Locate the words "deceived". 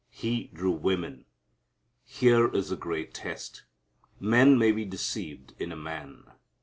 4.83-5.53